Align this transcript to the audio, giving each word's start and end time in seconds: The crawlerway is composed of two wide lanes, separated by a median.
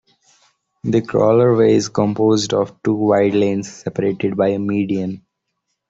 The 0.83 1.03
crawlerway 1.03 1.73
is 1.75 1.89
composed 1.89 2.55
of 2.55 2.81
two 2.81 2.95
wide 2.95 3.35
lanes, 3.35 3.71
separated 3.83 4.35
by 4.35 4.47
a 4.47 4.57
median. 4.57 5.23